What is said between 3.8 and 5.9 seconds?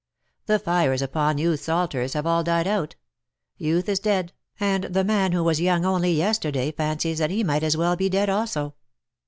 is dead, and the man who was young